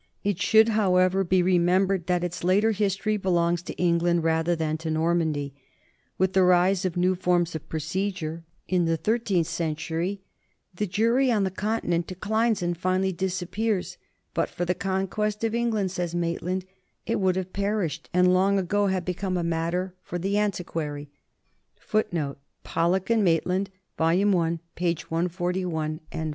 [0.23, 4.89] It should, however, be remembered that its later history belongs to England rather than to
[4.89, 5.53] Normandy.
[6.17, 10.21] With the rise of new forms of procedure in the thirteenth century,
[10.73, 13.99] the jury on the Continent declines and finally disappears;
[14.33, 16.65] "but for the conquest of England," says Maitland,
[17.05, 20.63] "it would have perished and long ago have become a matter for THE NORMAN EMPIRE
[20.65, 20.73] U3
[21.85, 22.37] the
[23.03, 23.67] antiquary."